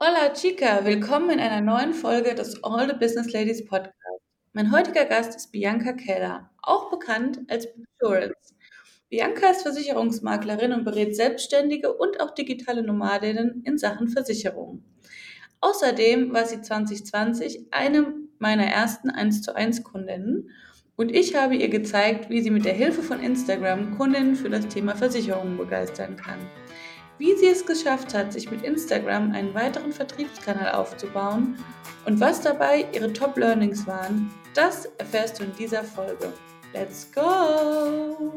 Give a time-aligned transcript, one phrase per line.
[0.00, 4.22] Hola Chica, willkommen in einer neuen Folge des All the Business Ladies Podcast.
[4.52, 8.54] Mein heutiger Gast ist Bianca Keller, auch bekannt als Insurance.
[9.08, 14.84] Bianca ist Versicherungsmaklerin und berät Selbstständige und auch digitale Nomadinnen in Sachen Versicherungen.
[15.60, 20.50] Außerdem war sie 2020 eine meiner ersten 1 zu 1 Kundinnen
[20.94, 24.68] und ich habe ihr gezeigt, wie sie mit der Hilfe von Instagram Kundinnen für das
[24.68, 26.38] Thema Versicherungen begeistern kann.
[27.18, 31.56] Wie sie es geschafft hat, sich mit Instagram einen weiteren Vertriebskanal aufzubauen
[32.06, 36.32] und was dabei ihre Top-Learnings waren, das erfährst du in dieser Folge.
[36.72, 38.32] Let's go!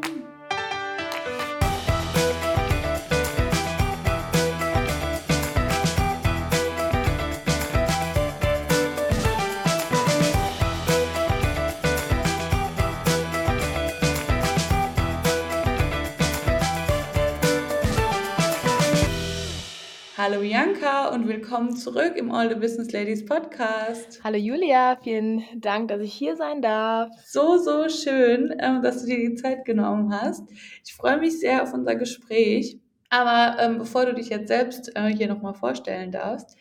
[20.24, 24.22] Hallo Bianca und willkommen zurück im All the Business Ladies Podcast.
[24.24, 27.10] Hallo Julia, vielen Dank, dass ich hier sein darf.
[27.26, 30.44] So, so schön, ähm, dass du dir die Zeit genommen hast.
[30.86, 32.78] Ich freue mich sehr auf unser Gespräch.
[33.10, 36.56] Aber ähm, bevor du dich jetzt selbst äh, hier nochmal vorstellen darfst,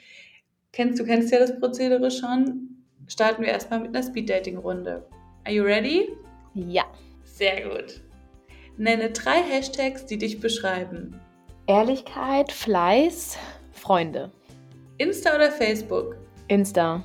[0.73, 5.07] kennst du kennst ja das Prozedere schon, starten wir erstmal mit einer Speed-Dating-Runde.
[5.45, 6.09] Are you ready?
[6.55, 6.85] Ja.
[7.25, 8.01] Sehr gut.
[8.79, 11.21] Nenne drei Hashtags, die dich beschreiben.
[11.67, 13.39] Ehrlichkeit, Fleiß,
[13.73, 14.31] Freunde.
[14.99, 16.17] Insta oder Facebook?
[16.49, 17.03] Insta.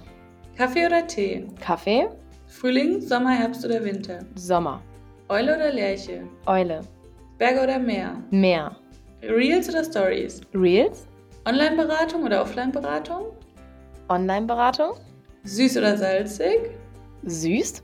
[0.58, 1.48] Kaffee oder Tee?
[1.62, 2.08] Kaffee.
[2.48, 4.20] Frühling, Sommer, Herbst oder Winter?
[4.36, 4.82] Sommer.
[5.30, 6.24] Eule oder Lerche?
[6.46, 6.82] Eule.
[7.38, 8.24] Berge oder Meer?
[8.32, 8.76] Meer.
[9.22, 10.42] Reels oder Stories?
[10.54, 11.06] Reels.
[11.48, 13.26] Online-Beratung oder Offline-Beratung?
[14.10, 14.94] Online-Beratung.
[15.44, 16.72] Süß oder salzig?
[17.24, 17.84] Süß.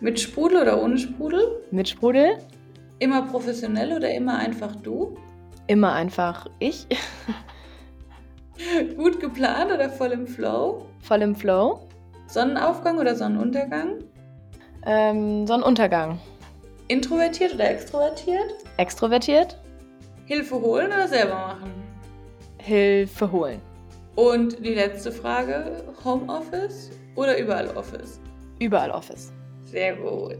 [0.00, 1.64] Mit Sprudel oder ohne Sprudel?
[1.70, 2.38] Mit Sprudel.
[2.98, 5.16] Immer professionell oder immer einfach du?
[5.66, 6.86] Immer einfach ich.
[8.96, 10.86] Gut geplant oder voll im Flow?
[11.00, 11.80] Voll im Flow.
[12.26, 13.98] Sonnenaufgang oder Sonnenuntergang?
[14.86, 16.18] Ähm, Sonnenuntergang.
[16.88, 18.54] Introvertiert oder extrovertiert?
[18.76, 19.58] Extrovertiert.
[20.26, 21.72] Hilfe holen oder selber machen?
[22.58, 23.60] Hilfe holen.
[24.16, 28.20] Und die letzte Frage: Homeoffice oder überall Office?
[28.58, 29.32] Überall Office.
[29.64, 30.38] Sehr gut.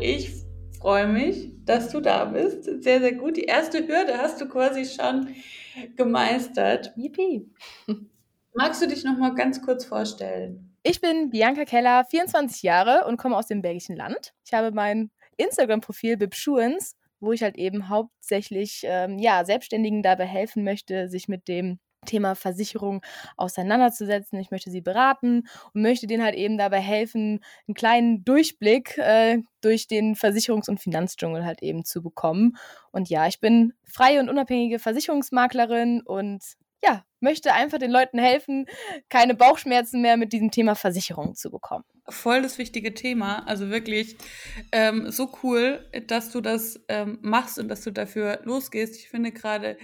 [0.00, 0.42] Ich
[0.82, 2.64] freue mich, dass du da bist.
[2.64, 3.36] Sehr, sehr gut.
[3.36, 5.28] Die erste Hürde hast du quasi schon
[5.96, 6.92] gemeistert.
[6.96, 7.48] Yippie.
[8.54, 10.76] Magst du dich noch mal ganz kurz vorstellen?
[10.82, 14.34] Ich bin Bianca Keller, 24 Jahre und komme aus dem Belgischen Land.
[14.44, 20.64] Ich habe mein Instagram-Profil Bibschuens, wo ich halt eben hauptsächlich ähm, ja, Selbstständigen dabei helfen
[20.64, 23.02] möchte, sich mit dem Thema Versicherung
[23.36, 24.38] auseinanderzusetzen.
[24.40, 29.38] Ich möchte sie beraten und möchte denen halt eben dabei helfen, einen kleinen Durchblick äh,
[29.60, 32.56] durch den Versicherungs- und Finanzdschungel halt eben zu bekommen.
[32.90, 36.42] Und ja, ich bin freie und unabhängige Versicherungsmaklerin und
[36.84, 38.66] ja, möchte einfach den Leuten helfen,
[39.08, 41.84] keine Bauchschmerzen mehr mit diesem Thema Versicherung zu bekommen.
[42.08, 43.46] Voll das wichtige Thema.
[43.46, 44.16] Also wirklich
[44.72, 48.96] ähm, so cool, dass du das ähm, machst und dass du dafür losgehst.
[48.96, 49.78] Ich finde gerade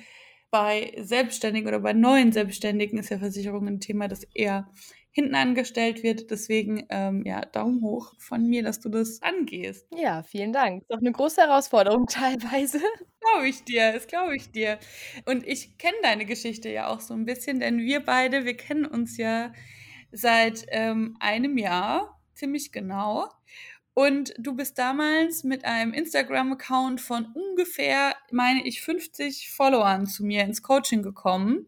[0.50, 4.70] bei Selbstständigen oder bei neuen Selbstständigen ist ja Versicherung ein Thema, das eher
[5.10, 6.30] hinten angestellt wird.
[6.30, 9.86] Deswegen, ähm, ja, Daumen hoch von mir, dass du das angehst.
[9.96, 10.82] Ja, vielen Dank.
[10.82, 12.80] Ist auch eine große Herausforderung teilweise.
[13.20, 14.78] Glaube ich dir, das glaube ich dir.
[15.26, 18.86] Und ich kenne deine Geschichte ja auch so ein bisschen, denn wir beide, wir kennen
[18.86, 19.52] uns ja
[20.12, 23.28] seit ähm, einem Jahr, ziemlich genau.
[23.98, 30.44] Und du bist damals mit einem Instagram-Account von ungefähr, meine ich, 50 Followern zu mir
[30.44, 31.66] ins Coaching gekommen.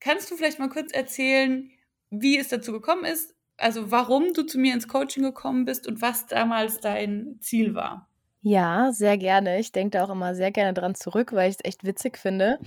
[0.00, 1.70] Kannst du vielleicht mal kurz erzählen,
[2.10, 3.36] wie es dazu gekommen ist?
[3.58, 8.05] Also warum du zu mir ins Coaching gekommen bist und was damals dein Ziel war?
[8.48, 9.58] Ja, sehr gerne.
[9.58, 12.60] Ich denke da auch immer sehr gerne dran zurück, weil ich es echt witzig finde.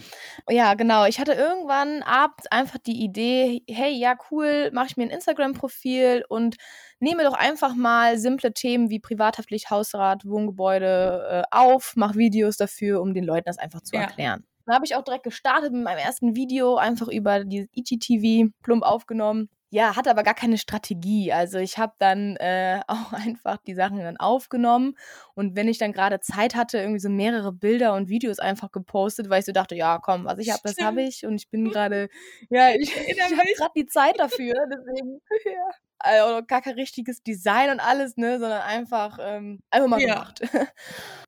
[0.49, 1.05] Ja, genau.
[1.05, 6.25] Ich hatte irgendwann abends einfach die Idee, hey, ja, cool, mache ich mir ein Instagram-Profil
[6.27, 6.57] und
[6.99, 13.01] nehme doch einfach mal simple Themen wie Privathaftpflicht, Hausrat, Wohngebäude äh, auf, mache Videos dafür,
[13.01, 14.01] um den Leuten das einfach zu ja.
[14.01, 14.43] erklären.
[14.65, 18.83] Dann habe ich auch direkt gestartet mit meinem ersten Video, einfach über dieses IGTV plump
[18.83, 21.31] aufgenommen ja, hatte aber gar keine Strategie.
[21.31, 24.95] Also ich habe dann äh, auch einfach die Sachen dann aufgenommen
[25.35, 29.29] und wenn ich dann gerade Zeit hatte, irgendwie so mehrere Bilder und Videos einfach gepostet,
[29.29, 31.69] weil ich so dachte, ja, komm, was ich habe, das habe ich und ich bin
[31.71, 32.09] gerade,
[32.49, 35.69] ja, ich, ich habe gerade die Zeit dafür, deswegen, ja.
[35.99, 40.13] Also gar kein richtiges Design und alles, ne, sondern einfach, ähm, einfach mal ja.
[40.13, 40.41] gemacht.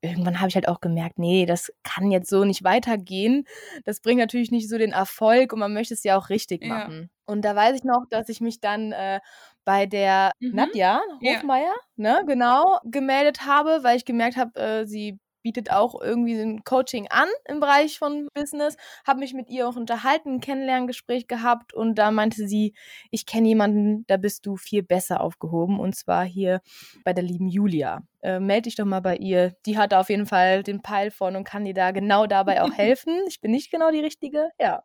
[0.02, 3.44] Irgendwann habe ich halt auch gemerkt, nee, das kann jetzt so nicht weitergehen.
[3.84, 7.02] Das bringt natürlich nicht so den Erfolg und man möchte es ja auch richtig machen.
[7.02, 7.08] Ja.
[7.32, 9.20] Und da weiß ich noch, dass ich mich dann äh,
[9.64, 10.54] bei der mhm.
[10.54, 12.14] Nadja Hofmeier, ja.
[12.20, 17.08] ne, genau, gemeldet habe, weil ich gemerkt habe, äh, sie bietet auch irgendwie ein Coaching
[17.10, 18.76] an im Bereich von Business.
[19.06, 22.74] Habe mich mit ihr auch unterhalten, ein Kennenlerngespräch gehabt und da meinte sie,
[23.10, 26.60] ich kenne jemanden, da bist du viel besser aufgehoben und zwar hier
[27.04, 28.02] bei der lieben Julia.
[28.22, 29.54] Äh, melde dich doch mal bei ihr.
[29.66, 32.62] Die hat da auf jeden Fall den Peil von und kann dir da genau dabei
[32.62, 33.20] auch helfen.
[33.28, 34.84] Ich bin nicht genau die Richtige, ja.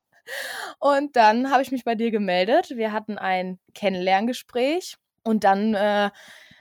[0.79, 2.71] Und dann habe ich mich bei dir gemeldet.
[2.75, 6.09] Wir hatten ein Kennenlerngespräch und dann äh,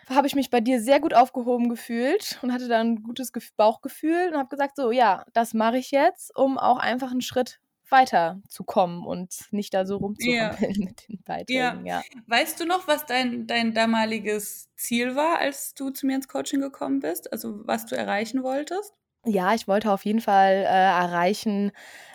[0.09, 4.31] habe ich mich bei dir sehr gut aufgehoben gefühlt und hatte dann ein gutes Bauchgefühl
[4.33, 7.61] und habe gesagt, so ja, das mache ich jetzt, um auch einfach einen Schritt
[7.91, 10.85] weiter zu kommen und nicht da so rumzuhumpeln ja.
[10.85, 11.87] mit den Beiträgen.
[11.87, 12.01] Ja.
[12.01, 12.03] ja.
[12.27, 16.61] Weißt du noch, was dein, dein damaliges Ziel war, als du zu mir ins Coaching
[16.61, 17.33] gekommen bist?
[17.33, 18.93] Also was du erreichen wolltest?
[19.27, 21.73] Ja, ich wollte auf jeden Fall äh, erreichen,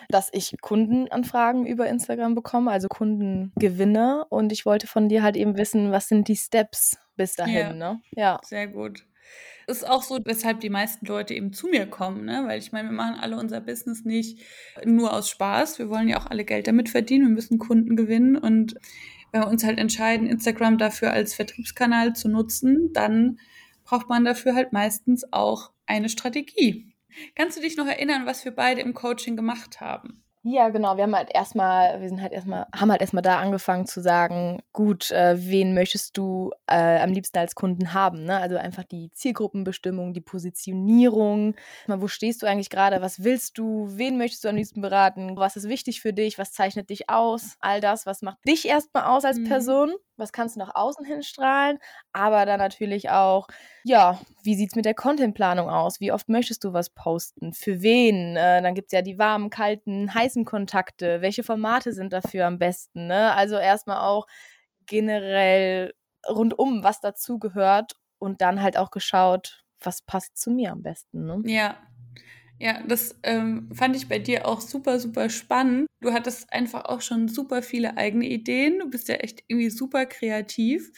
[0.08, 4.26] dass ich Kundenanfragen über Instagram bekomme, also Kundengewinne.
[4.28, 7.72] Und ich wollte von dir halt eben wissen, was sind die Steps bis dahin, ja.
[7.72, 8.00] ne?
[8.12, 8.40] Ja.
[8.44, 9.04] Sehr gut.
[9.66, 12.44] Ist auch so, weshalb die meisten Leute eben zu mir kommen, ne?
[12.46, 14.40] Weil ich meine, wir machen alle unser Business nicht
[14.84, 15.78] nur aus Spaß.
[15.78, 17.28] Wir wollen ja auch alle Geld damit verdienen.
[17.28, 18.36] Wir müssen Kunden gewinnen.
[18.36, 18.74] Und
[19.30, 23.38] wenn wir uns halt entscheiden, Instagram dafür als Vertriebskanal zu nutzen, dann
[23.84, 26.91] braucht man dafür halt meistens auch eine Strategie.
[27.34, 30.24] Kannst du dich noch erinnern, was wir beide im Coaching gemacht haben?
[30.44, 30.96] Ja, genau.
[30.96, 34.60] Wir haben halt erstmal, wir sind halt erstmal, haben halt erstmal da angefangen zu sagen,
[34.72, 38.24] gut, äh, wen möchtest du äh, am liebsten als Kunden haben?
[38.24, 38.38] Ne?
[38.38, 41.54] Also einfach die Zielgruppenbestimmung, die Positionierung.
[41.86, 43.00] Mal, wo stehst du eigentlich gerade?
[43.00, 43.86] Was willst du?
[43.90, 45.36] Wen möchtest du am liebsten beraten?
[45.36, 46.38] Was ist wichtig für dich?
[46.38, 47.56] Was zeichnet dich aus?
[47.60, 49.44] All das, was macht dich erstmal aus als mhm.
[49.44, 49.92] Person?
[50.22, 51.78] was kannst du nach außen hin strahlen,
[52.12, 53.48] aber dann natürlich auch,
[53.84, 56.00] ja, wie sieht es mit der Contentplanung aus?
[56.00, 57.52] Wie oft möchtest du was posten?
[57.52, 58.36] Für wen?
[58.36, 61.20] Äh, dann gibt es ja die warmen, kalten, heißen Kontakte.
[61.20, 63.06] Welche Formate sind dafür am besten?
[63.06, 63.34] Ne?
[63.34, 64.26] Also erstmal auch
[64.86, 65.94] generell
[66.28, 71.26] rundum, was dazu gehört und dann halt auch geschaut, was passt zu mir am besten.
[71.26, 71.42] Ne?
[71.44, 71.76] Ja,
[72.58, 75.88] ja, das ähm, fand ich bei dir auch super, super spannend.
[76.00, 78.78] Du hattest einfach auch schon super viele eigene Ideen.
[78.78, 80.92] Du bist ja echt irgendwie super kreativ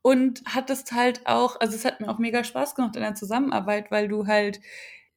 [0.00, 3.90] und hattest halt auch, also es hat mir auch mega Spaß gemacht in der Zusammenarbeit,
[3.90, 4.60] weil du halt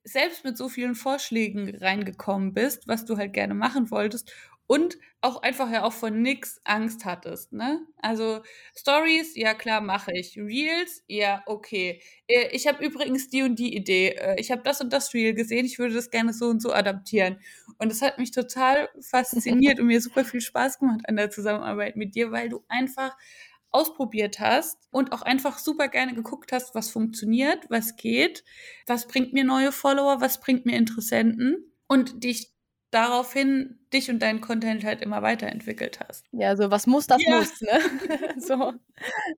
[0.05, 4.31] selbst mit so vielen Vorschlägen reingekommen bist, was du halt gerne machen wolltest
[4.67, 7.81] und auch einfach ja auch von nix Angst hattest, ne?
[8.01, 8.41] Also
[8.75, 10.37] Stories, ja klar, mache ich.
[10.37, 12.01] Reels, ja, okay.
[12.27, 14.09] Äh, ich habe übrigens die und die Idee.
[14.09, 16.71] Äh, ich habe das und das Reel gesehen, ich würde das gerne so und so
[16.73, 17.39] adaptieren.
[17.79, 21.95] Und das hat mich total fasziniert und mir super viel Spaß gemacht an der Zusammenarbeit
[21.95, 23.15] mit dir, weil du einfach
[23.75, 28.43] ausprobiert hast und auch einfach super gerne geguckt hast, was funktioniert, was geht,
[28.87, 32.53] was bringt mir neue Follower, was bringt mir Interessenten und dich
[32.91, 36.25] daraufhin dich und deinen Content halt immer weiterentwickelt hast.
[36.31, 37.37] Ja, so was muss, das ja.
[37.37, 37.79] muss, ne?
[38.37, 38.73] so.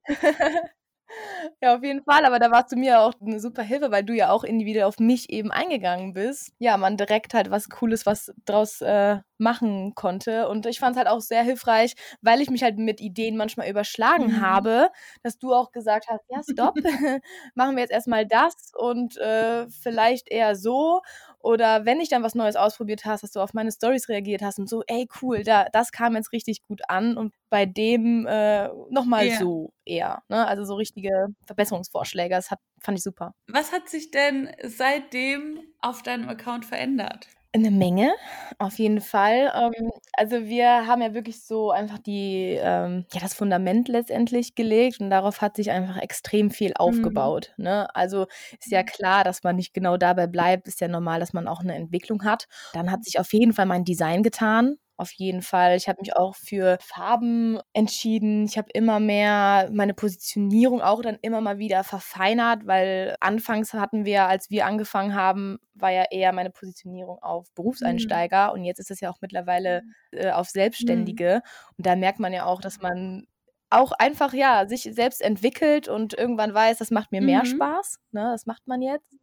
[1.62, 4.14] Ja, auf jeden Fall, aber da warst du mir auch eine super Hilfe, weil du
[4.14, 6.52] ja auch individuell auf mich eben eingegangen bist.
[6.58, 10.48] Ja, man direkt halt was Cooles, was draus äh, machen konnte.
[10.48, 13.68] Und ich fand es halt auch sehr hilfreich, weil ich mich halt mit Ideen manchmal
[13.68, 14.40] überschlagen mhm.
[14.40, 14.90] habe,
[15.22, 16.74] dass du auch gesagt hast, ja, stopp,
[17.54, 21.00] machen wir jetzt erstmal das und äh, vielleicht eher so.
[21.40, 24.58] Oder wenn ich dann was Neues ausprobiert hast, dass du auf meine Stories reagiert hast
[24.58, 28.68] und so, ey, cool, da, das kam jetzt richtig gut an und bei dem äh,
[28.90, 29.38] nochmal yeah.
[29.38, 30.22] so eher.
[30.28, 30.46] Ne?
[30.46, 32.34] Also so richtige Verbesserungsvorschläge.
[32.34, 33.34] Das hat, fand ich super.
[33.46, 37.28] Was hat sich denn seitdem auf deinem Account verändert?
[37.54, 38.12] Eine Menge,
[38.58, 39.50] auf jeden Fall.
[39.54, 45.00] Ähm, also wir haben ja wirklich so einfach die, ähm, ja, das Fundament letztendlich gelegt
[45.00, 46.76] und darauf hat sich einfach extrem viel mhm.
[46.76, 47.54] aufgebaut.
[47.56, 47.64] Mhm.
[47.64, 47.94] Ne?
[47.96, 48.26] Also
[48.60, 51.60] ist ja klar, dass man nicht genau dabei bleibt, ist ja normal, dass man auch
[51.60, 52.48] eine Entwicklung hat.
[52.74, 55.76] Dann hat sich auf jeden Fall mein Design getan auf jeden Fall.
[55.76, 58.44] Ich habe mich auch für Farben entschieden.
[58.44, 64.04] Ich habe immer mehr meine Positionierung auch dann immer mal wieder verfeinert, weil anfangs hatten
[64.04, 67.54] wir, als wir angefangen haben, war ja eher meine Positionierung auf mhm.
[67.54, 68.52] Berufseinsteiger mhm.
[68.54, 71.42] und jetzt ist es ja auch mittlerweile äh, auf Selbstständige.
[71.44, 71.74] Mhm.
[71.78, 73.26] Und da merkt man ja auch, dass man
[73.70, 77.50] auch einfach ja sich selbst entwickelt und irgendwann weiß, das macht mir mehr mhm.
[77.50, 78.00] Spaß.
[78.10, 79.14] Ne, das macht man jetzt.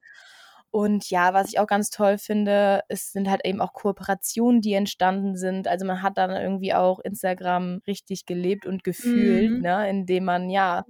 [0.75, 4.73] Und ja, was ich auch ganz toll finde, es sind halt eben auch Kooperationen, die
[4.73, 5.69] entstanden sind.
[5.69, 9.61] Also man hat dann irgendwie auch Instagram richtig gelebt und gefühlt, mhm.
[9.61, 10.83] ne, indem man ja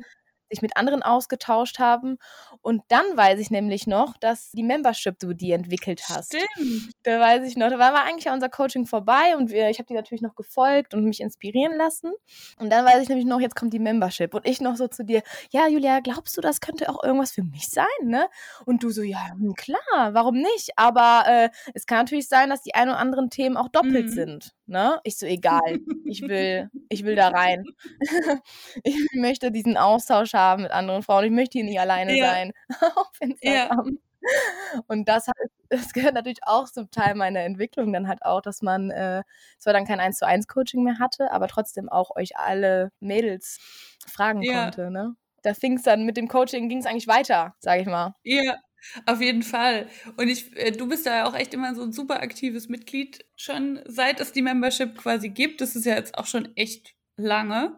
[0.55, 2.17] sich mit anderen ausgetauscht haben.
[2.61, 6.35] Und dann weiß ich nämlich noch, dass die Membership du die entwickelt hast.
[6.35, 6.91] Stimmt.
[7.03, 9.93] Da weiß ich noch, da war eigentlich unser Coaching vorbei und wir, ich habe die
[9.93, 12.11] natürlich noch gefolgt und mich inspirieren lassen.
[12.57, 14.33] Und dann weiß ich nämlich noch, jetzt kommt die Membership.
[14.33, 15.21] Und ich noch so zu dir,
[15.51, 18.27] ja, Julia, glaubst du, das könnte auch irgendwas für mich sein, ne?
[18.65, 20.71] Und du so, ja, hm, klar, warum nicht?
[20.77, 24.13] Aber äh, es kann natürlich sein, dass die ein oder anderen Themen auch doppelt mhm.
[24.13, 24.51] sind.
[24.67, 24.99] Ne?
[25.03, 27.63] Ich so, egal, ich will, ich will da rein.
[28.83, 31.25] ich möchte diesen Austausch haben mit anderen Frauen.
[31.25, 32.31] Ich möchte hier nicht alleine ja.
[32.31, 32.51] sein.
[32.95, 33.87] Auf Instagram.
[33.87, 34.81] Ja.
[34.87, 35.35] Und das, hat,
[35.69, 39.21] das gehört natürlich auch zum Teil meiner Entwicklung dann halt auch, dass man äh,
[39.59, 43.59] zwar dann kein 1 zu 1 Coaching mehr hatte, aber trotzdem auch euch alle Mädels
[44.07, 44.63] fragen ja.
[44.63, 44.89] konnte.
[44.89, 45.15] Ne?
[45.43, 48.15] Da fing es dann mit dem Coaching, ging es eigentlich weiter, sage ich mal.
[48.23, 48.57] Ja,
[49.05, 49.87] auf jeden Fall.
[50.17, 53.79] Und ich, äh, du bist ja auch echt immer so ein super aktives Mitglied, schon
[53.85, 55.61] seit es die Membership quasi gibt.
[55.61, 57.77] Das ist ja jetzt auch schon echt lange.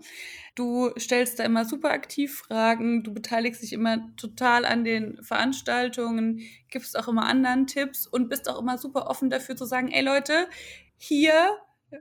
[0.55, 6.41] Du stellst da immer super aktiv Fragen, du beteiligst dich immer total an den Veranstaltungen,
[6.69, 10.01] gibst auch immer anderen Tipps und bist auch immer super offen dafür zu sagen, ey
[10.03, 10.47] Leute,
[10.97, 11.57] hier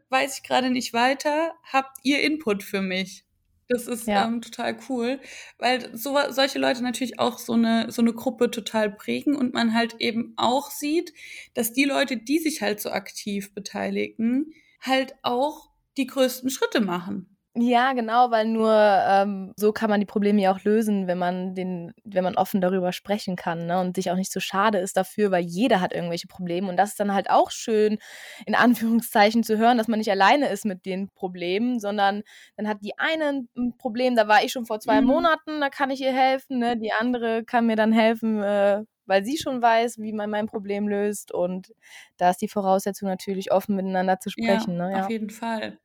[0.08, 3.25] weiß ich gerade nicht weiter, habt ihr Input für mich?
[3.68, 4.24] Das ist ja.
[4.24, 5.20] ähm, total cool,
[5.58, 9.74] weil so, solche Leute natürlich auch so eine, so eine Gruppe total prägen und man
[9.74, 11.12] halt eben auch sieht,
[11.54, 17.35] dass die Leute, die sich halt so aktiv beteiligen, halt auch die größten Schritte machen.
[17.58, 21.54] Ja, genau, weil nur ähm, so kann man die Probleme ja auch lösen, wenn man
[21.54, 23.80] den, wenn man offen darüber sprechen kann, ne?
[23.80, 26.68] Und sich auch nicht so schade ist dafür, weil jeder hat irgendwelche Probleme.
[26.68, 27.96] Und das ist dann halt auch schön,
[28.44, 32.24] in Anführungszeichen zu hören, dass man nicht alleine ist mit den Problemen, sondern
[32.58, 35.06] dann hat die eine ein Problem, da war ich schon vor zwei mhm.
[35.06, 36.76] Monaten, da kann ich ihr helfen, ne?
[36.76, 40.88] Die andere kann mir dann helfen, äh, weil sie schon weiß, wie man mein Problem
[40.88, 41.32] löst.
[41.32, 41.72] Und
[42.18, 44.76] da ist die Voraussetzung natürlich offen miteinander zu sprechen.
[44.76, 44.92] Ja, ne?
[44.92, 45.04] ja.
[45.04, 45.78] auf jeden Fall.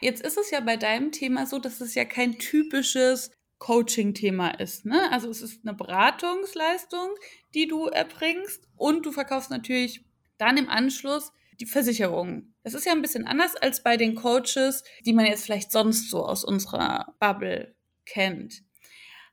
[0.00, 4.86] Jetzt ist es ja bei deinem Thema so, dass es ja kein typisches Coaching-Thema ist.
[4.86, 5.12] Ne?
[5.12, 7.10] Also es ist eine Beratungsleistung,
[7.54, 10.04] die du erbringst und du verkaufst natürlich
[10.38, 12.54] dann im Anschluss die Versicherung.
[12.64, 16.10] Das ist ja ein bisschen anders als bei den Coaches, die man jetzt vielleicht sonst
[16.10, 17.74] so aus unserer Bubble
[18.06, 18.62] kennt.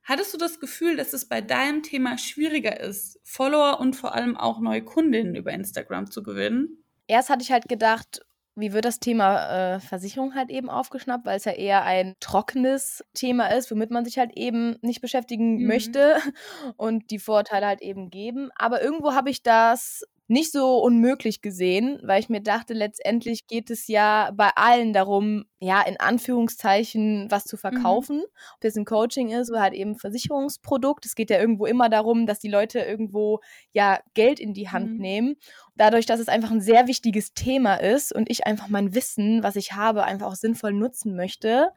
[0.03, 4.37] Hattest du das Gefühl, dass es bei deinem Thema schwieriger ist, Follower und vor allem
[4.37, 6.83] auch neue Kundinnen über Instagram zu gewinnen?
[7.07, 8.25] Erst hatte ich halt gedacht,
[8.57, 13.05] wie wird das Thema äh, Versicherung halt eben aufgeschnappt, weil es ja eher ein trockenes
[13.13, 15.67] Thema ist, womit man sich halt eben nicht beschäftigen mhm.
[15.67, 16.17] möchte
[16.75, 18.49] und die Vorteile halt eben geben.
[18.55, 23.69] Aber irgendwo habe ich das nicht so unmöglich gesehen, weil ich mir dachte, letztendlich geht
[23.69, 27.59] es ja bei allen darum, ja, in Anführungszeichen was zu mhm.
[27.59, 28.17] verkaufen.
[28.17, 28.53] Mhm.
[28.55, 31.05] Ob das ein Coaching ist oder halt eben Versicherungsprodukt.
[31.05, 33.39] Es geht ja irgendwo immer darum, dass die Leute irgendwo
[33.71, 34.97] ja Geld in die Hand mhm.
[34.97, 35.35] nehmen.
[35.75, 39.55] Dadurch, dass es einfach ein sehr wichtiges Thema ist und ich einfach mein Wissen, was
[39.55, 41.69] ich habe, einfach auch sinnvoll nutzen möchte,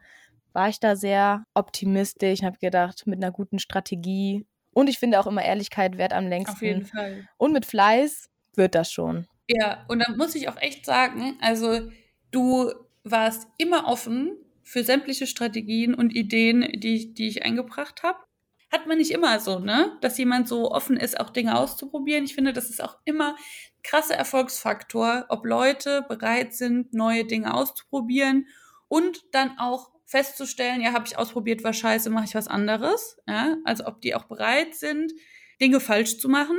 [0.51, 5.19] war ich da sehr optimistisch und habe gedacht, mit einer guten Strategie und ich finde
[5.19, 6.55] auch immer Ehrlichkeit wert am längsten.
[6.55, 7.27] Auf jeden Fall.
[7.37, 9.27] Und mit Fleiß wird das schon.
[9.47, 11.91] Ja, und dann muss ich auch echt sagen, also
[12.31, 12.71] du
[13.03, 18.19] warst immer offen für sämtliche Strategien und Ideen, die, die ich eingebracht habe.
[18.71, 19.97] Hat man nicht immer so, ne?
[19.99, 22.23] Dass jemand so offen ist, auch Dinge auszuprobieren.
[22.23, 27.53] Ich finde, das ist auch immer ein krasser Erfolgsfaktor, ob Leute bereit sind, neue Dinge
[27.53, 28.47] auszuprobieren
[28.87, 33.17] und dann auch festzustellen, ja, habe ich ausprobiert, war scheiße, mache ich was anderes.
[33.27, 33.57] Ja?
[33.65, 35.11] Also ob die auch bereit sind,
[35.59, 36.57] Dinge falsch zu machen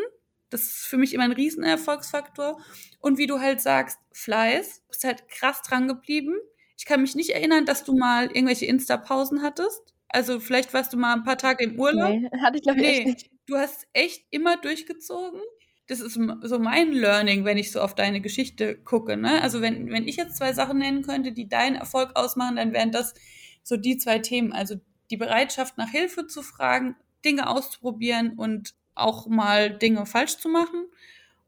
[0.52, 2.60] das ist für mich immer ein Riesenerfolgsfaktor.
[3.00, 6.36] Und wie du halt sagst, Fleiß, bist halt krass dran geblieben.
[6.76, 9.94] Ich kann mich nicht erinnern, dass du mal irgendwelche Insta-Pausen hattest.
[10.08, 12.10] Also vielleicht warst du mal ein paar Tage im Urlaub.
[12.10, 13.30] Nee, hatte ich glaube ich nee, nicht.
[13.46, 15.40] Du hast echt immer durchgezogen.
[15.88, 19.16] Das ist so mein Learning, wenn ich so auf deine Geschichte gucke.
[19.16, 19.42] Ne?
[19.42, 22.92] Also wenn, wenn ich jetzt zwei Sachen nennen könnte, die deinen Erfolg ausmachen, dann wären
[22.92, 23.14] das
[23.62, 24.52] so die zwei Themen.
[24.52, 24.76] Also
[25.10, 30.86] die Bereitschaft nach Hilfe zu fragen, Dinge auszuprobieren und auch mal Dinge falsch zu machen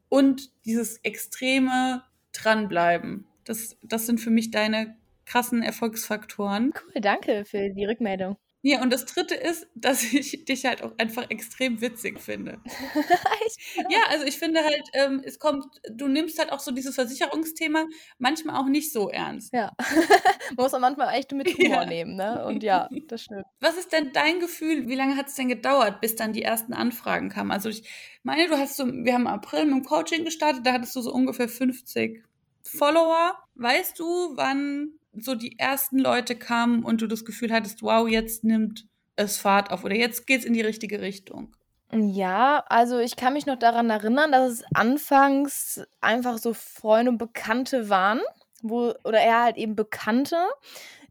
[0.08, 3.26] und dieses extreme dranbleiben.
[3.44, 4.96] Das, das sind für mich deine
[5.26, 6.72] krassen Erfolgsfaktoren.
[6.74, 8.36] Cool, danke für die Rückmeldung.
[8.66, 12.62] Ja, und das dritte ist, dass ich dich halt auch einfach extrem witzig finde.
[13.90, 17.84] ja, also ich finde halt, ähm, es kommt, du nimmst halt auch so dieses Versicherungsthema
[18.16, 19.52] manchmal auch nicht so ernst.
[19.52, 19.72] Ja.
[19.76, 21.84] Man muss man manchmal echt mit Humor ja.
[21.84, 22.42] nehmen, ne?
[22.46, 23.44] Und ja, das stimmt.
[23.60, 26.72] Was ist denn dein Gefühl, wie lange hat es denn gedauert, bis dann die ersten
[26.72, 27.50] Anfragen kamen?
[27.50, 27.86] Also ich
[28.22, 31.02] meine, du hast so, wir haben im April mit dem Coaching gestartet, da hattest du
[31.02, 32.24] so ungefähr 50
[32.62, 33.34] Follower.
[33.56, 34.04] Weißt du,
[34.36, 39.36] wann so die ersten Leute kamen und du das Gefühl hattest, wow, jetzt nimmt es
[39.36, 41.54] Fahrt auf oder jetzt geht es in die richtige Richtung?
[41.92, 47.18] Ja, also ich kann mich noch daran erinnern, dass es anfangs einfach so Freunde und
[47.18, 48.20] Bekannte waren,
[48.62, 50.36] wo, oder eher halt eben Bekannte,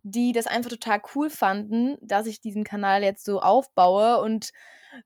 [0.01, 4.51] die das einfach total cool fanden, dass ich diesen Kanal jetzt so aufbaue und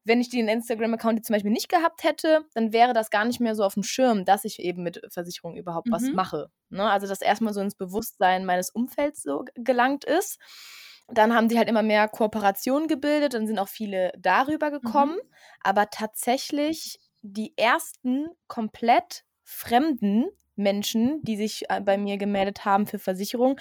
[0.04, 3.56] wenn ich den Instagram-Account zum Beispiel nicht gehabt hätte, dann wäre das gar nicht mehr
[3.56, 5.92] so auf dem Schirm, dass ich eben mit Versicherung überhaupt mhm.
[5.92, 6.50] was mache.
[6.70, 6.90] Ne?
[6.90, 10.40] Also, dass erstmal so ins Bewusstsein meines Umfelds so gelangt ist.
[11.10, 15.16] Dann haben sie halt immer mehr Kooperationen gebildet, dann sind auch viele darüber gekommen.
[15.16, 15.32] Mhm.
[15.62, 20.26] Aber tatsächlich die ersten komplett fremden
[20.56, 23.60] Menschen, die sich äh, bei mir gemeldet haben für Versicherung,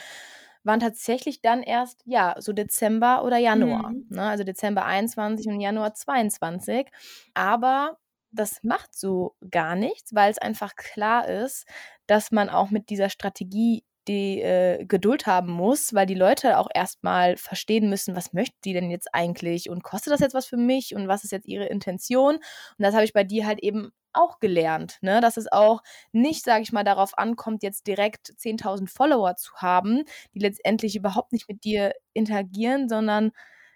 [0.66, 3.90] waren tatsächlich dann erst, ja, so Dezember oder Januar.
[3.90, 4.06] Mhm.
[4.10, 4.22] Ne?
[4.22, 6.88] Also Dezember 21 und Januar 22.
[7.34, 7.96] Aber
[8.32, 11.66] das macht so gar nichts, weil es einfach klar ist,
[12.06, 16.68] dass man auch mit dieser Strategie die äh, Geduld haben muss, weil die Leute auch
[16.72, 20.56] erstmal verstehen müssen, was möchten die denn jetzt eigentlich und kostet das jetzt was für
[20.56, 22.36] mich und was ist jetzt ihre Intention?
[22.36, 22.42] Und
[22.78, 25.20] das habe ich bei dir halt eben auch gelernt, ne?
[25.20, 25.82] dass es auch
[26.12, 31.32] nicht, sage ich mal, darauf ankommt, jetzt direkt 10.000 Follower zu haben, die letztendlich überhaupt
[31.32, 33.32] nicht mit dir interagieren, sondern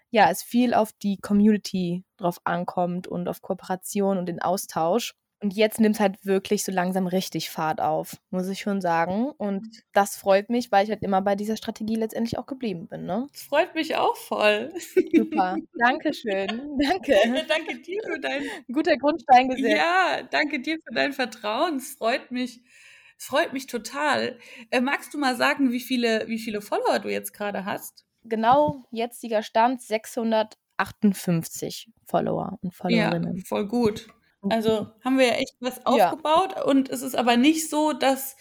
[0.09, 5.13] ja, es viel auf die Community drauf ankommt und auf Kooperation und den Austausch.
[5.41, 9.31] Und jetzt nimmt es halt wirklich so langsam richtig Fahrt auf, muss ich schon sagen.
[9.31, 13.05] Und das freut mich, weil ich halt immer bei dieser Strategie letztendlich auch geblieben bin.
[13.05, 13.25] Ne?
[13.31, 14.71] Das freut mich auch voll.
[15.15, 15.57] Super.
[15.79, 16.77] Dankeschön.
[16.79, 17.15] Danke.
[17.25, 18.43] Ja, danke dir für dein.
[18.71, 19.77] Guter Grundstein gesetzt.
[19.77, 21.77] Ja, danke dir für dein Vertrauen.
[21.77, 22.61] Es freut mich.
[23.17, 24.37] Es freut mich total.
[24.69, 28.05] Äh, magst du mal sagen, wie viele, wie viele Follower du jetzt gerade hast?
[28.25, 33.37] Genau, jetziger Stand 658 Follower und Followerinnen.
[33.37, 34.07] Ja, voll gut.
[34.49, 36.63] Also haben wir ja echt was aufgebaut ja.
[36.63, 38.35] und es ist aber nicht so, dass,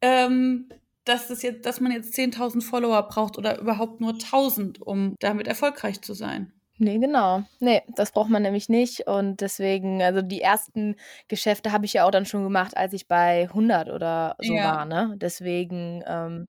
[0.00, 0.68] ähm,
[1.04, 5.46] dass, das jetzt, dass man jetzt 10.000 Follower braucht oder überhaupt nur 1.000, um damit
[5.46, 6.52] erfolgreich zu sein.
[6.78, 7.44] Nee, genau.
[7.60, 9.06] Nee, das braucht man nämlich nicht.
[9.06, 10.96] Und deswegen, also die ersten
[11.28, 14.64] Geschäfte habe ich ja auch dann schon gemacht, als ich bei 100 oder so ja.
[14.64, 14.84] war.
[14.84, 15.14] Ne?
[15.16, 16.48] Deswegen, ähm,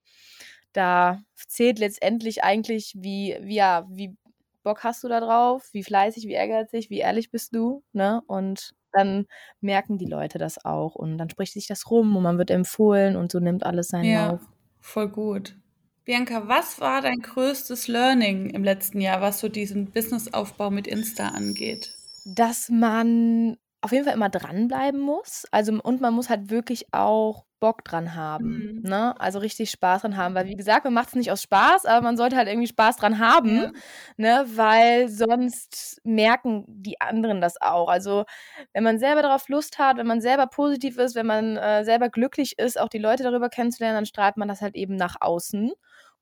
[0.72, 4.16] da zählt letztendlich eigentlich, wie, wie, ja, wie
[4.64, 8.22] Bock hast du da drauf, wie fleißig, wie ehrgeizig, wie ehrlich bist du, ne?
[8.26, 9.26] Und dann
[9.60, 13.16] merken die Leute das auch und dann spricht sich das rum und man wird empfohlen
[13.16, 14.40] und so nimmt alles seinen ja, Lauf.
[14.80, 15.56] Voll gut.
[16.04, 21.28] Bianca, was war dein größtes Learning im letzten Jahr, was so diesen Businessaufbau mit Insta
[21.28, 21.94] angeht?
[22.24, 25.46] Dass man auf jeden Fall immer dranbleiben muss.
[25.50, 28.82] Also und man muss halt wirklich auch Bock dran haben, mhm.
[28.82, 29.18] ne?
[29.18, 32.02] Also richtig Spaß dran haben, weil wie gesagt, man macht es nicht aus Spaß, aber
[32.02, 33.72] man sollte halt irgendwie Spaß dran haben, ja.
[34.18, 34.44] ne?
[34.54, 37.88] Weil sonst merken die anderen das auch.
[37.88, 38.26] Also
[38.74, 42.10] wenn man selber darauf Lust hat, wenn man selber positiv ist, wenn man äh, selber
[42.10, 45.72] glücklich ist, auch die Leute darüber kennenzulernen, dann strahlt man das halt eben nach außen.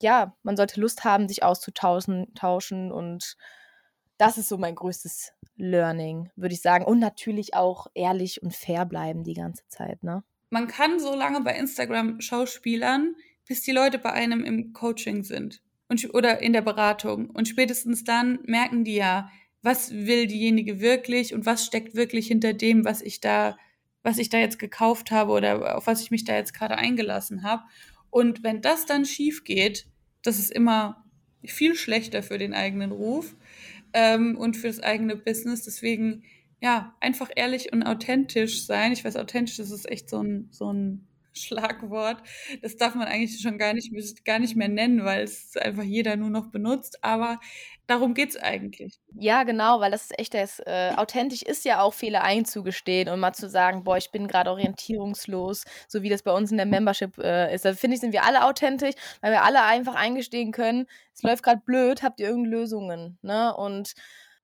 [0.01, 3.35] Ja, man sollte Lust haben, sich auszutauschen tauschen und
[4.17, 6.85] das ist so mein größtes Learning, würde ich sagen.
[6.85, 10.23] Und natürlich auch ehrlich und fair bleiben die ganze Zeit, ne?
[10.53, 13.17] Man kann so lange bei Instagram Schauspielern,
[13.49, 17.31] bis die Leute bei einem im Coaching sind und, oder in der Beratung.
[17.31, 19.31] Und spätestens dann merken die ja,
[19.63, 23.57] was will diejenige wirklich und was steckt wirklich hinter dem, was ich da,
[24.03, 27.45] was ich da jetzt gekauft habe oder auf was ich mich da jetzt gerade eingelassen
[27.45, 27.63] habe.
[28.11, 29.87] Und wenn das dann schief geht,
[30.23, 31.03] das ist immer
[31.43, 33.35] viel schlechter für den eigenen Ruf
[33.95, 35.63] ähm, und für das eigene Business.
[35.65, 36.25] Deswegen
[36.63, 38.93] ja, einfach ehrlich und authentisch sein.
[38.93, 42.23] Ich weiß, authentisch das ist echt so ein, so ein Schlagwort.
[42.61, 43.91] Das darf man eigentlich schon gar nicht,
[44.25, 47.03] gar nicht mehr nennen, weil es einfach jeder nur noch benutzt.
[47.03, 47.41] Aber
[47.89, 49.01] darum geht es eigentlich.
[49.19, 50.61] Ja, genau, weil das ist echt das.
[50.61, 54.51] Äh, authentisch ist ja auch Fehler einzugestehen und mal zu sagen, boah, ich bin gerade
[54.51, 57.65] orientierungslos, so wie das bei uns in der Membership äh, ist.
[57.65, 61.43] Da finde ich, sind wir alle authentisch, weil wir alle einfach eingestehen können, es läuft
[61.43, 63.19] gerade blöd, habt ihr irgendeine Lösungen.
[63.23, 63.53] Ne?
[63.57, 63.95] Und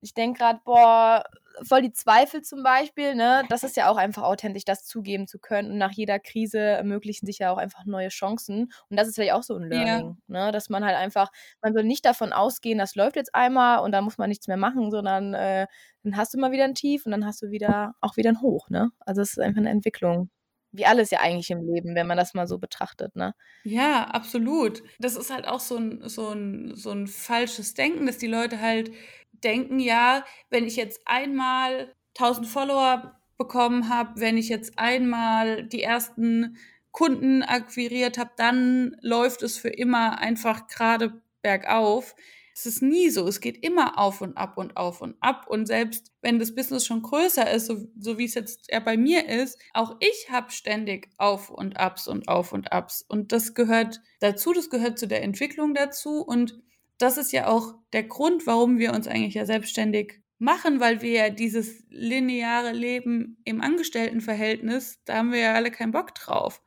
[0.00, 1.24] ich denke gerade, boah,
[1.62, 3.44] voll die Zweifel zum Beispiel, ne?
[3.48, 5.72] Das ist ja auch einfach authentisch, das zugeben zu können.
[5.72, 8.72] Und nach jeder Krise ermöglichen sich ja auch einfach neue Chancen.
[8.88, 10.46] Und das ist vielleicht auch so ein Learning, ja.
[10.46, 10.52] ne?
[10.52, 11.30] Dass man halt einfach,
[11.62, 14.56] man soll nicht davon ausgehen, das läuft jetzt einmal und dann muss man nichts mehr
[14.56, 15.66] machen, sondern äh,
[16.02, 18.40] dann hast du mal wieder ein Tief und dann hast du wieder auch wieder ein
[18.40, 18.90] Hoch, ne?
[19.00, 20.30] Also es ist einfach eine Entwicklung
[20.72, 23.34] wie alles ja eigentlich im Leben, wenn man das mal so betrachtet, ne?
[23.64, 24.82] Ja, absolut.
[24.98, 28.60] Das ist halt auch so ein, so ein, so ein falsches Denken, dass die Leute
[28.60, 28.92] halt
[29.32, 35.82] denken, ja, wenn ich jetzt einmal 1000 Follower bekommen habe, wenn ich jetzt einmal die
[35.82, 36.56] ersten
[36.92, 42.14] Kunden akquiriert habe, dann läuft es für immer einfach gerade bergauf.
[42.58, 43.28] Es ist nie so.
[43.28, 45.46] Es geht immer auf und ab und auf und ab.
[45.48, 48.96] Und selbst wenn das Business schon größer ist, so, so wie es jetzt ja bei
[48.96, 53.02] mir ist, auch ich habe ständig Auf und Abs und Auf und Abs.
[53.02, 56.20] Und das gehört dazu, das gehört zu der Entwicklung dazu.
[56.20, 56.60] Und
[56.98, 61.12] das ist ja auch der Grund, warum wir uns eigentlich ja selbstständig machen, weil wir
[61.12, 66.60] ja dieses lineare Leben im Angestelltenverhältnis, da haben wir ja alle keinen Bock drauf.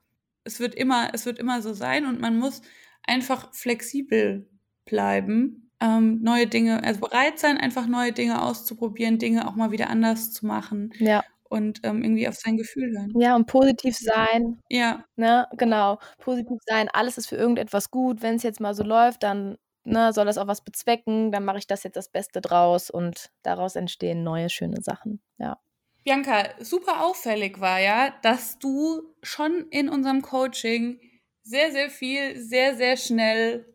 [0.46, 2.62] Es wird immer, es wird immer so sein und man muss
[3.04, 4.50] einfach flexibel
[4.86, 9.90] bleiben, ähm, neue Dinge, also bereit sein, einfach neue Dinge auszuprobieren, Dinge auch mal wieder
[9.90, 10.94] anders zu machen.
[11.00, 11.24] Ja.
[11.50, 13.12] Und ähm, irgendwie auf sein Gefühl hören.
[13.20, 14.62] Ja, und positiv sein.
[14.70, 15.04] Ja.
[15.18, 16.00] Ne, genau.
[16.20, 16.88] Positiv sein.
[16.94, 18.22] Alles ist für irgendetwas gut.
[18.22, 21.58] Wenn es jetzt mal so läuft, dann ne, soll das auch was bezwecken, dann mache
[21.58, 25.22] ich das jetzt das Beste draus und daraus entstehen neue schöne Sachen.
[25.38, 25.60] Ja.
[26.04, 31.00] Bianca, super auffällig war ja, dass du schon in unserem Coaching
[31.44, 33.66] sehr, sehr viel, sehr, sehr schnell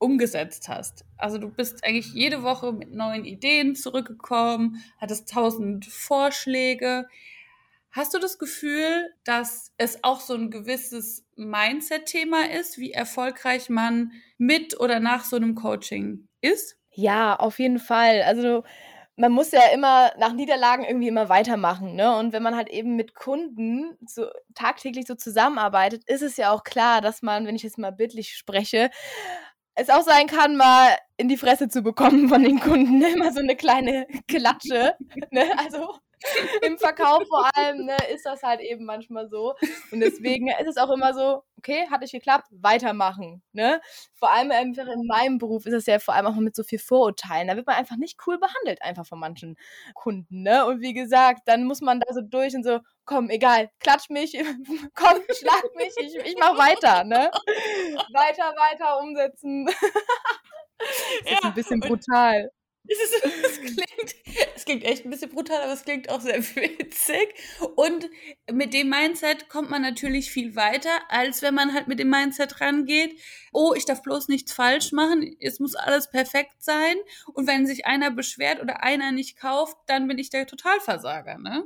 [0.00, 1.04] umgesetzt hast.
[1.16, 7.06] Also du bist eigentlich jede Woche mit neuen Ideen zurückgekommen, hattest tausend Vorschläge.
[7.92, 14.12] Hast du das Gefühl, dass es auch so ein gewisses Mindset-Thema ist, wie erfolgreich man
[14.38, 16.76] mit oder nach so einem Coaching ist?
[16.92, 18.22] Ja, auf jeden Fall.
[18.22, 18.64] Also
[19.16, 22.16] man muss ja immer nach Niederlagen irgendwie immer weitermachen, ne?
[22.16, 26.64] Und wenn man halt eben mit Kunden so tagtäglich so zusammenarbeitet, ist es ja auch
[26.64, 28.90] klar, dass man, wenn ich jetzt mal bildlich spreche,
[29.80, 33.02] es auch sein kann, mal in die Fresse zu bekommen von den Kunden.
[33.14, 34.94] Immer so eine kleine Klatsche.
[35.30, 35.44] Ne?
[35.58, 35.98] Also
[36.62, 39.54] im Verkauf vor allem ne, ist das halt eben manchmal so.
[39.90, 43.42] Und deswegen ist es auch immer so, okay, hat nicht geklappt, weitermachen.
[43.52, 43.80] Ne?
[44.14, 46.78] Vor allem einfach in meinem Beruf ist es ja vor allem auch mit so viel
[46.78, 47.48] Vorurteilen.
[47.48, 49.56] Da wird man einfach nicht cool behandelt, einfach von manchen
[49.94, 50.42] Kunden.
[50.42, 50.66] Ne?
[50.66, 54.32] Und wie gesagt, dann muss man da so durch und so, komm, egal, klatsch mich,
[54.94, 57.04] komm, schlag mich, ich, ich mach weiter.
[57.04, 57.30] Ne?
[58.12, 59.66] Weiter, weiter umsetzen.
[60.78, 60.88] das
[61.24, 62.50] ist ja, ein bisschen brutal.
[62.90, 64.14] Es, ist, es, klingt,
[64.56, 67.34] es klingt echt ein bisschen brutal, aber es klingt auch sehr witzig.
[67.76, 68.10] Und
[68.50, 72.60] mit dem Mindset kommt man natürlich viel weiter, als wenn man halt mit dem Mindset
[72.60, 73.16] rangeht,
[73.52, 76.96] oh, ich darf bloß nichts falsch machen, es muss alles perfekt sein.
[77.32, 81.64] Und wenn sich einer beschwert oder einer nicht kauft, dann bin ich der Totalversager, ne?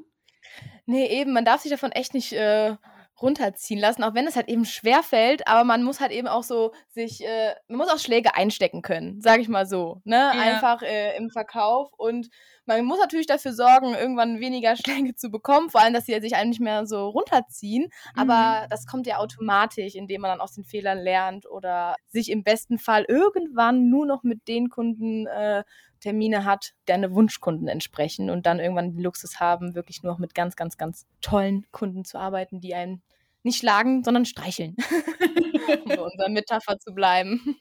[0.87, 2.77] Nee, eben, man darf sich davon echt nicht äh,
[3.25, 6.43] runterziehen lassen, auch wenn es halt eben schwer fällt, aber man muss halt eben auch
[6.43, 10.17] so sich, äh, man muss auch Schläge einstecken können, sage ich mal so, ne?
[10.17, 10.31] Ja.
[10.31, 12.29] Einfach äh, im Verkauf und
[12.67, 16.37] man muss natürlich dafür sorgen, irgendwann weniger Schläge zu bekommen, vor allem, dass sie sich
[16.37, 18.71] einem nicht mehr so runterziehen, aber mhm.
[18.71, 22.79] das kommt ja automatisch, indem man dann aus den Fehlern lernt oder sich im besten
[22.79, 25.65] Fall irgendwann nur noch mit den Kunden äh,
[26.05, 30.35] Termine hat, deine Wunschkunden entsprechen und dann irgendwann den Luxus haben, wirklich nur noch mit
[30.35, 33.03] ganz, ganz, ganz tollen Kunden zu arbeiten, die einen
[33.45, 34.77] nicht schlagen, sondern streicheln.
[35.85, 37.57] um bei unserer Metapher zu bleiben.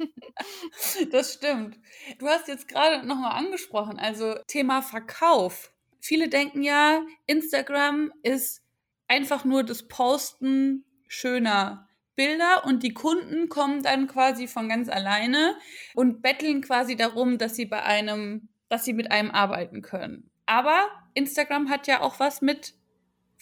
[1.11, 1.77] das stimmt.
[2.19, 5.71] Du hast jetzt gerade nochmal angesprochen, also Thema Verkauf.
[5.99, 8.61] Viele denken ja, Instagram ist
[9.07, 15.55] einfach nur das Posten schöner Bilder und die Kunden kommen dann quasi von ganz alleine
[15.95, 20.29] und betteln quasi darum, dass sie bei einem, dass sie mit einem arbeiten können.
[20.45, 22.75] Aber Instagram hat ja auch was mit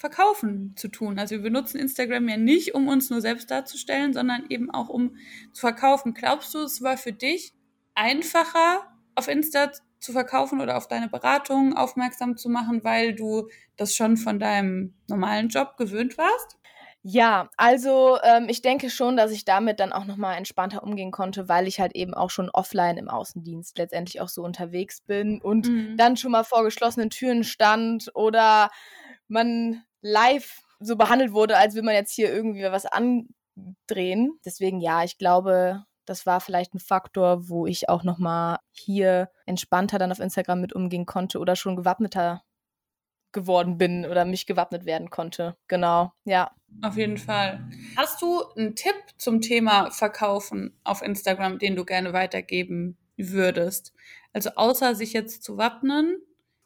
[0.01, 1.19] Verkaufen zu tun.
[1.19, 5.15] Also wir benutzen Instagram ja nicht, um uns nur selbst darzustellen, sondern eben auch um
[5.53, 6.15] zu verkaufen.
[6.15, 7.53] Glaubst du, es war für dich
[7.93, 8.81] einfacher,
[9.13, 14.17] auf Insta zu verkaufen oder auf deine Beratung aufmerksam zu machen, weil du das schon
[14.17, 16.57] von deinem normalen Job gewöhnt warst?
[17.03, 21.47] Ja, also ähm, ich denke schon, dass ich damit dann auch nochmal entspannter umgehen konnte,
[21.47, 25.67] weil ich halt eben auch schon offline im Außendienst letztendlich auch so unterwegs bin und
[25.67, 25.97] mhm.
[25.97, 28.69] dann schon mal vor geschlossenen Türen stand oder
[29.27, 34.39] man live so behandelt wurde, als will man jetzt hier irgendwie was andrehen.
[34.45, 39.99] Deswegen ja, ich glaube, das war vielleicht ein Faktor, wo ich auch nochmal hier entspannter
[39.99, 42.43] dann auf Instagram mit umgehen konnte oder schon gewappneter
[43.31, 45.55] geworden bin oder mich gewappnet werden konnte.
[45.67, 46.51] Genau, ja.
[46.81, 47.65] Auf jeden Fall.
[47.95, 53.93] Hast du einen Tipp zum Thema Verkaufen auf Instagram, den du gerne weitergeben würdest?
[54.33, 56.17] Also außer sich jetzt zu wappnen,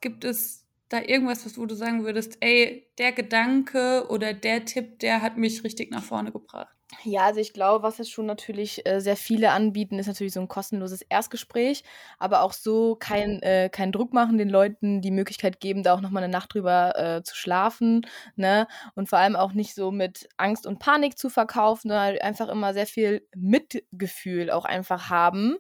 [0.02, 5.00] gibt es da irgendwas, was wo du sagen würdest, ey, der Gedanke oder der Tipp,
[5.00, 6.76] der hat mich richtig nach vorne gebracht?
[7.04, 10.40] Ja, also ich glaube, was jetzt schon natürlich äh, sehr viele anbieten, ist natürlich so
[10.40, 11.84] ein kostenloses Erstgespräch,
[12.20, 16.02] aber auch so kein, äh, kein Druck machen, den Leuten die Möglichkeit geben, da auch
[16.02, 18.68] nochmal eine Nacht drüber äh, zu schlafen, ne?
[18.94, 22.50] Und vor allem auch nicht so mit Angst und Panik zu verkaufen, sondern halt einfach
[22.50, 25.58] immer sehr viel Mitgefühl auch einfach haben,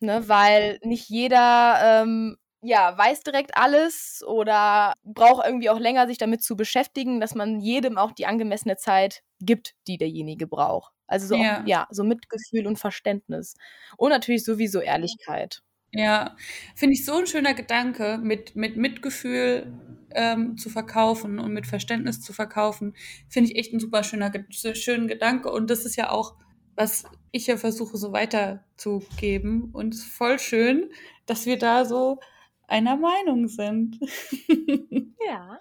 [0.00, 0.28] ne?
[0.28, 6.42] Weil nicht jeder ähm, ja, weiß direkt alles oder braucht irgendwie auch länger, sich damit
[6.42, 10.92] zu beschäftigen, dass man jedem auch die angemessene Zeit gibt, die derjenige braucht.
[11.06, 11.62] Also so, ja.
[11.62, 13.54] Auch, ja, so Mitgefühl und Verständnis.
[13.96, 15.62] Und natürlich sowieso Ehrlichkeit.
[15.92, 16.36] Ja,
[16.74, 19.72] finde ich so ein schöner Gedanke, mit, mit Mitgefühl
[20.10, 22.94] ähm, zu verkaufen und mit Verständnis zu verkaufen.
[23.28, 25.50] Finde ich echt ein super schöner, schönen Gedanke.
[25.50, 26.34] Und das ist ja auch,
[26.74, 29.70] was ich ja versuche, so weiterzugeben.
[29.72, 30.90] Und es ist voll schön,
[31.24, 32.20] dass wir da so
[32.68, 33.98] einer Meinung sind.
[35.26, 35.60] Ja.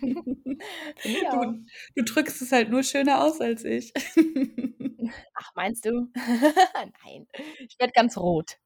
[0.00, 1.64] du,
[1.94, 3.92] du drückst es halt nur schöner aus als ich.
[5.34, 6.10] Ach, meinst du?
[6.14, 8.58] Nein, ich werde ganz rot.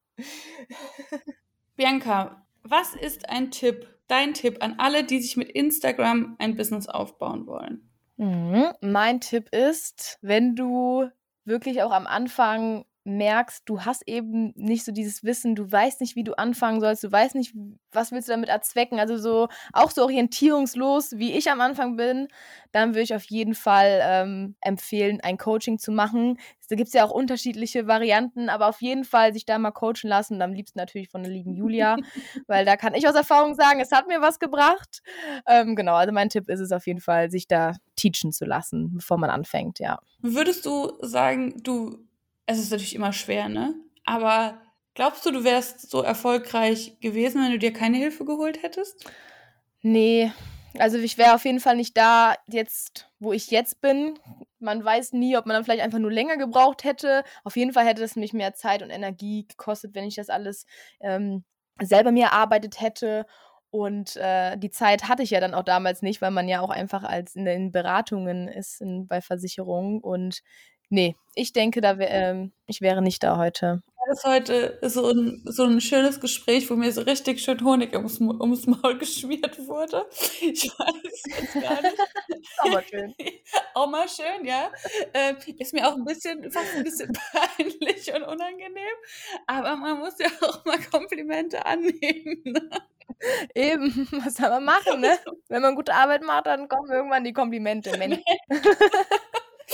[1.75, 6.87] Bianca, was ist ein Tipp, dein Tipp an alle, die sich mit Instagram ein Business
[6.87, 7.89] aufbauen wollen?
[8.17, 8.69] Mhm.
[8.81, 11.09] Mein Tipp ist, wenn du
[11.45, 16.15] wirklich auch am Anfang merkst, du hast eben nicht so dieses Wissen, du weißt nicht,
[16.15, 17.53] wie du anfangen sollst, du weißt nicht,
[17.91, 22.27] was willst du damit erzwecken, also so auch so orientierungslos, wie ich am Anfang bin,
[22.71, 26.37] dann würde ich auf jeden Fall ähm, empfehlen, ein Coaching zu machen.
[26.69, 30.07] Da gibt es ja auch unterschiedliche Varianten, aber auf jeden Fall sich da mal coachen
[30.07, 31.97] lassen und am liebsten natürlich von der lieben Julia,
[32.47, 35.01] weil da kann ich aus Erfahrung sagen, es hat mir was gebracht.
[35.47, 38.93] Ähm, genau, also mein Tipp ist es auf jeden Fall, sich da teachen zu lassen,
[38.93, 39.99] bevor man anfängt, ja.
[40.21, 42.08] Würdest du sagen, du
[42.49, 43.75] es ist natürlich immer schwer, ne?
[44.05, 44.59] Aber
[44.95, 49.05] glaubst du, du wärst so erfolgreich gewesen, wenn du dir keine Hilfe geholt hättest?
[49.81, 50.31] Nee,
[50.79, 54.17] also ich wäre auf jeden Fall nicht da jetzt, wo ich jetzt bin.
[54.57, 57.23] Man weiß nie, ob man dann vielleicht einfach nur länger gebraucht hätte.
[57.43, 60.65] Auf jeden Fall hätte es mich mehr Zeit und Energie gekostet, wenn ich das alles
[61.01, 61.43] ähm,
[61.79, 63.27] selber mir erarbeitet hätte.
[63.69, 66.71] Und äh, die Zeit hatte ich ja dann auch damals nicht, weil man ja auch
[66.71, 70.01] einfach als in den Beratungen ist in, bei Versicherungen.
[70.01, 70.41] Und
[70.89, 73.81] Nee, ich denke, da wär, ähm, ich wäre nicht da heute.
[74.07, 77.93] Das ist heute so ein, so ein schönes Gespräch, wo mir so richtig schön Honig
[77.95, 80.03] ums, ums Maul geschmiert wurde.
[80.41, 81.95] Ich weiß jetzt gar nicht.
[82.57, 83.13] auch mal schön.
[83.75, 84.71] auch mal schön, ja.
[85.13, 88.97] Äh, ist mir auch ein bisschen, fast ein bisschen peinlich und unangenehm.
[89.45, 92.41] Aber man muss ja auch mal Komplimente annehmen.
[92.45, 92.69] Ne?
[93.53, 95.19] Eben, was soll man machen, ne?
[95.49, 97.95] Wenn man gute Arbeit macht, dann kommen irgendwann die Komplimente.
[97.97, 98.19] Mensch.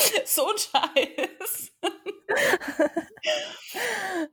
[0.25, 1.71] so ein Scheiß.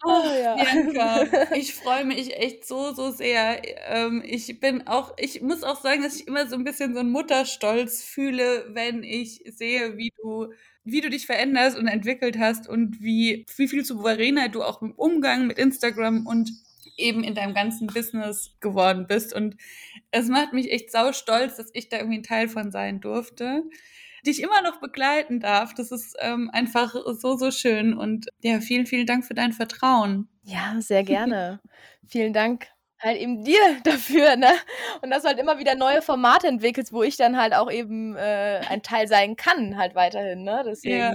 [0.04, 0.54] oh, ja.
[0.56, 3.62] Bianca, ich freue mich echt so, so sehr.
[3.88, 7.00] Ähm, ich bin auch, ich muss auch sagen, dass ich immer so ein bisschen so
[7.00, 10.52] einen Mutterstolz fühle, wenn ich sehe, wie du
[10.84, 14.90] wie du dich veränderst und entwickelt hast und wie, wie viel souveräner du auch im
[14.90, 16.50] Umgang mit Instagram und
[16.96, 19.32] eben in deinem ganzen Business geworden bist.
[19.32, 19.56] Und
[20.10, 23.62] es macht mich echt sau stolz, dass ich da irgendwie ein Teil von sein durfte
[24.26, 25.74] dich immer noch begleiten darf.
[25.74, 27.94] Das ist ähm, einfach so, so schön.
[27.94, 30.28] Und ja, vielen, vielen Dank für dein Vertrauen.
[30.44, 31.60] Ja, sehr gerne.
[32.06, 32.68] vielen Dank
[33.02, 34.52] halt eben dir dafür, ne?
[35.02, 38.16] Und dass du halt immer wieder neue Formate entwickelst, wo ich dann halt auch eben
[38.16, 40.62] äh, ein Teil sein kann, halt weiterhin, ne?
[40.66, 41.14] Deswegen ja.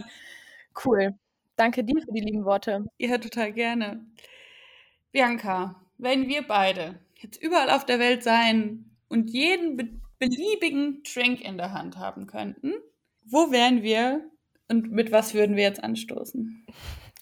[0.86, 1.16] cool.
[1.56, 2.86] Danke dir für die lieben Worte.
[3.00, 4.06] Ja, total gerne.
[5.12, 11.58] Bianca, wenn wir beide jetzt überall auf der Welt sein und jeden beliebigen Drink in
[11.58, 12.74] der Hand haben könnten,
[13.30, 14.22] wo wären wir
[14.68, 16.66] und mit was würden wir jetzt anstoßen?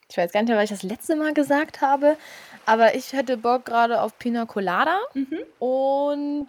[0.10, 2.18] Ich weiß gar nicht mehr, was ich das letzte Mal gesagt habe,
[2.65, 5.39] aber ich hätte Bock gerade auf Pina Colada mhm.
[5.60, 6.48] und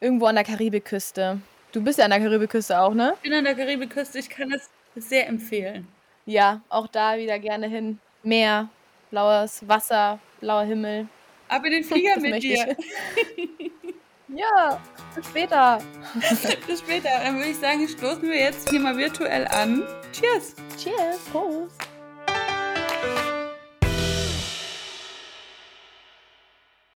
[0.00, 1.40] irgendwo an der Karibikküste.
[1.72, 3.14] Du bist ja an der Karibikküste auch, ne?
[3.16, 5.88] Ich bin an der Karibikküste, ich kann es sehr empfehlen.
[6.26, 7.98] Ja, auch da wieder gerne hin.
[8.22, 8.68] Meer,
[9.10, 11.08] blaues Wasser, blauer Himmel.
[11.48, 12.76] Ab in den Flieger mit dir.
[14.28, 14.80] Ja,
[15.14, 15.78] bis später.
[16.66, 17.10] bis später.
[17.22, 19.82] Dann würde ich sagen, stoßen wir jetzt hier mal virtuell an.
[20.12, 20.54] Cheers.
[20.78, 21.18] Cheers.
[21.30, 21.93] Prost.